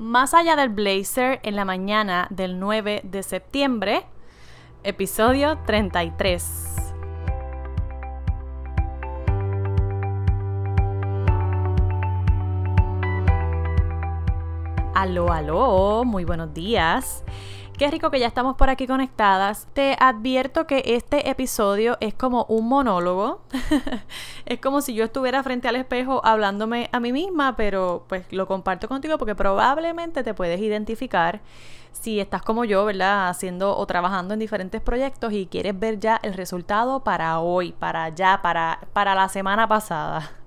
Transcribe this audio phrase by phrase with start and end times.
[0.00, 4.06] Más allá del blazer en la mañana del 9 de septiembre,
[4.82, 6.92] episodio 33.
[14.94, 17.22] Aló, aló, muy buenos días.
[17.80, 19.66] Qué rico que ya estamos por aquí conectadas.
[19.72, 23.40] Te advierto que este episodio es como un monólogo.
[24.44, 28.46] es como si yo estuviera frente al espejo hablándome a mí misma, pero pues lo
[28.46, 31.40] comparto contigo porque probablemente te puedes identificar
[31.92, 33.30] si estás como yo, ¿verdad?
[33.30, 38.10] Haciendo o trabajando en diferentes proyectos y quieres ver ya el resultado para hoy, para
[38.10, 40.39] ya, para, para la semana pasada.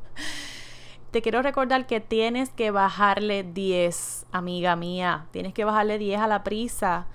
[1.13, 5.27] Te quiero recordar que tienes que bajarle 10, amiga mía.
[5.29, 7.05] Tienes que bajarle 10 a la prisa.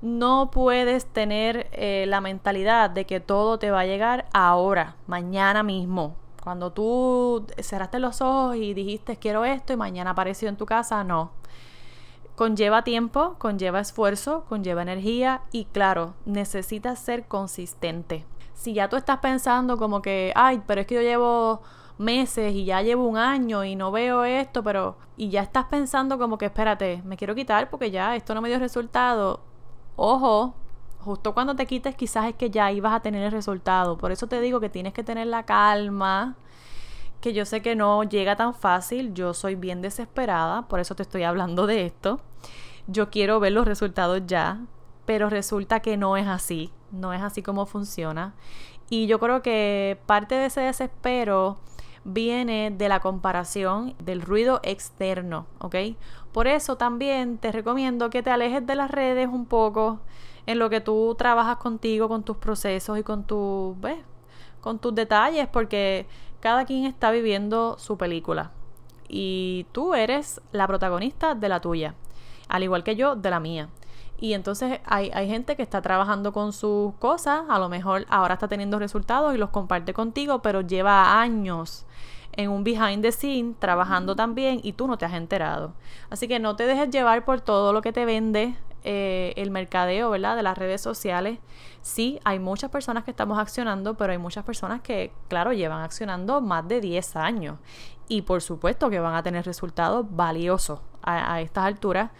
[0.00, 5.62] No puedes tener eh, la mentalidad de que todo te va a llegar ahora, mañana
[5.62, 6.16] mismo.
[6.42, 11.04] Cuando tú cerraste los ojos y dijiste quiero esto y mañana apareció en tu casa,
[11.04, 11.30] no.
[12.36, 18.24] Conlleva tiempo, conlleva esfuerzo, conlleva energía y claro, necesitas ser consistente.
[18.54, 21.60] Si ya tú estás pensando como que, ay, pero es que yo llevo
[21.98, 26.18] meses y ya llevo un año y no veo esto, pero y ya estás pensando
[26.18, 29.40] como que espérate, me quiero quitar porque ya esto no me dio resultado.
[29.96, 30.54] Ojo,
[31.00, 33.96] justo cuando te quites quizás es que ya ibas a tener el resultado.
[33.98, 36.36] Por eso te digo que tienes que tener la calma,
[37.20, 41.02] que yo sé que no llega tan fácil, yo soy bien desesperada, por eso te
[41.02, 42.20] estoy hablando de esto.
[42.86, 44.60] Yo quiero ver los resultados ya,
[45.06, 48.34] pero resulta que no es así, no es así como funciona.
[48.90, 51.58] Y yo creo que parte de ese desespero
[52.04, 55.76] viene de la comparación del ruido externo, ¿ok?
[56.32, 60.00] Por eso también te recomiendo que te alejes de las redes un poco
[60.46, 63.76] en lo que tú trabajas contigo, con tus procesos y con tu,
[64.60, 66.06] con tus detalles, porque
[66.40, 68.50] cada quien está viviendo su película
[69.08, 71.94] y tú eres la protagonista de la tuya,
[72.48, 73.68] al igual que yo de la mía.
[74.24, 78.32] Y entonces hay, hay, gente que está trabajando con sus cosas, a lo mejor ahora
[78.32, 81.84] está teniendo resultados y los comparte contigo, pero lleva años
[82.32, 85.74] en un behind the scene trabajando también y tú no te has enterado.
[86.08, 90.08] Así que no te dejes llevar por todo lo que te vende eh, el mercadeo,
[90.08, 90.36] ¿verdad?
[90.36, 91.38] De las redes sociales.
[91.82, 96.40] Sí, hay muchas personas que estamos accionando, pero hay muchas personas que, claro, llevan accionando
[96.40, 97.58] más de 10 años.
[98.08, 102.10] Y por supuesto que van a tener resultados valiosos a, a estas alturas.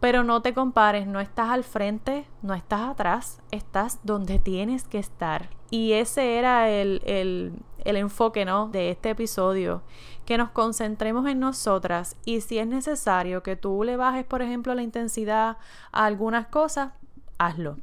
[0.00, 4.98] Pero no te compares, no estás al frente, no estás atrás, estás donde tienes que
[4.98, 5.48] estar.
[5.70, 7.52] Y ese era el, el,
[7.86, 8.68] el enfoque ¿no?
[8.68, 9.82] de este episodio,
[10.24, 14.74] que nos concentremos en nosotras y si es necesario que tú le bajes, por ejemplo,
[14.74, 15.56] la intensidad
[15.92, 16.92] a algunas cosas,
[17.38, 17.76] hazlo.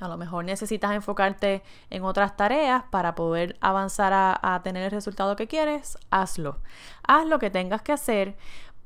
[0.00, 4.90] A lo mejor necesitas enfocarte en otras tareas para poder avanzar a, a, tener el
[4.90, 6.58] resultado que quieres, hazlo.
[7.06, 8.36] Haz lo que tengas que hacer,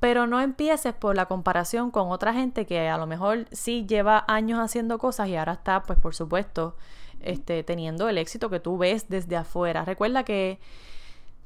[0.00, 4.24] pero no empieces por la comparación con otra gente que a lo mejor sí lleva
[4.28, 6.76] años haciendo cosas y ahora está, pues por supuesto,
[7.20, 9.84] este, teniendo el éxito que tú ves desde afuera.
[9.84, 10.60] Recuerda que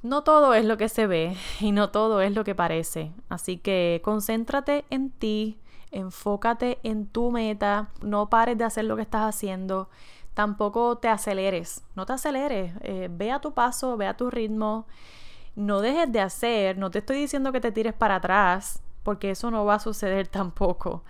[0.02, 3.12] no todo es lo que se ve y no todo es lo que parece.
[3.28, 5.58] Así que concéntrate en ti,
[5.90, 9.88] enfócate en tu meta, no pares de hacer lo que estás haciendo,
[10.34, 14.86] tampoco te aceleres, no te aceleres, eh, ve a tu paso, ve a tu ritmo,
[15.56, 19.50] no dejes de hacer, no te estoy diciendo que te tires para atrás, porque eso
[19.50, 21.02] no va a suceder tampoco.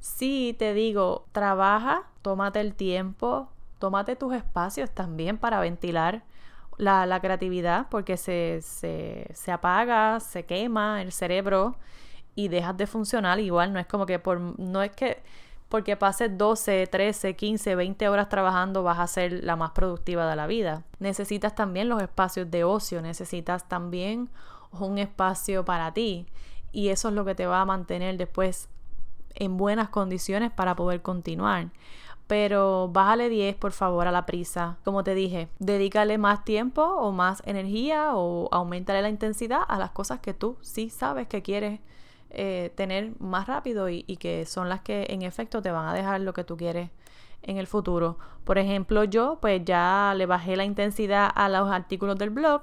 [0.00, 6.24] Sí, te digo, trabaja, tómate el tiempo, tómate tus espacios también para ventilar
[6.76, 11.76] la, creatividad porque se, se, apaga, se quema el cerebro
[12.34, 13.72] y dejas de funcionar igual.
[13.72, 15.22] No es como que por, no es que
[15.74, 20.36] porque pases 12, 13, 15, 20 horas trabajando vas a ser la más productiva de
[20.36, 20.84] la vida.
[21.00, 24.30] Necesitas también los espacios de ocio, necesitas también
[24.70, 26.26] un espacio para ti
[26.70, 28.68] y eso es lo que te va a mantener después
[29.34, 31.70] en buenas condiciones para poder continuar
[32.28, 34.78] pero bájale 10 por favor a la prisa.
[34.84, 39.90] Como te dije, dedícale más tiempo o más energía o aumentale la intensidad a las
[39.90, 41.80] cosas que tú sí sabes que quieres
[42.34, 45.94] eh, tener más rápido y, y que son las que en efecto te van a
[45.94, 46.90] dejar lo que tú quieres
[47.42, 48.18] en el futuro.
[48.44, 52.62] Por ejemplo, yo pues ya le bajé la intensidad a los artículos del blog,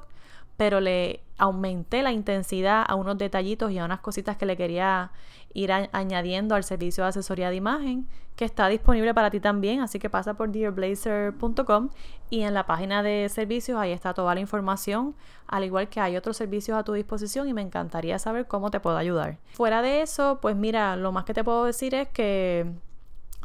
[0.61, 5.09] pero le aumenté la intensidad a unos detallitos y a unas cositas que le quería
[5.55, 9.97] ir añadiendo al servicio de asesoría de imagen que está disponible para ti también, así
[9.97, 11.89] que pasa por dearblazer.com
[12.29, 15.15] y en la página de servicios ahí está toda la información,
[15.47, 18.79] al igual que hay otros servicios a tu disposición y me encantaría saber cómo te
[18.79, 19.39] puedo ayudar.
[19.53, 22.71] Fuera de eso, pues mira, lo más que te puedo decir es que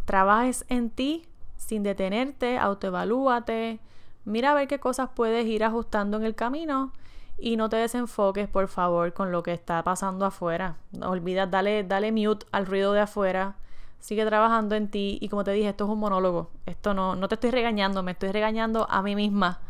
[0.04, 1.24] trabajes en ti
[1.56, 3.80] sin detenerte, autoevalúate,
[4.26, 6.92] mira a ver qué cosas puedes ir ajustando en el camino
[7.38, 10.76] y no te desenfoques, por favor, con lo que está pasando afuera.
[10.92, 13.56] No olvides, dale, dale mute al ruido de afuera.
[14.00, 16.50] Sigue trabajando en ti y como te dije, esto es un monólogo.
[16.64, 19.60] Esto no, no te estoy regañando, me estoy regañando a mí misma.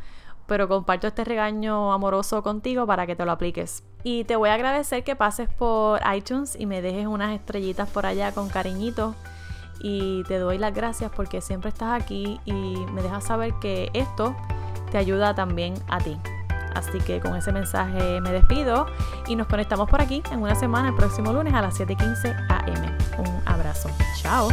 [0.47, 3.83] Pero comparto este regaño amoroso contigo para que te lo apliques.
[4.05, 8.07] Y te voy a agradecer que pases por iTunes y me dejes unas estrellitas por
[8.07, 9.15] allá con cariñito.
[9.81, 14.37] Y te doy las gracias porque siempre estás aquí y me dejas saber que esto
[14.93, 16.17] te ayuda también a ti.
[16.76, 18.87] Así que con ese mensaje me despido
[19.26, 22.96] y nos conectamos por aquí en una semana, el próximo lunes a las 7:15 am.
[23.19, 23.88] Un abrazo.
[24.20, 24.49] Chao.